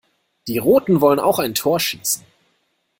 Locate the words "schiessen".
1.79-2.25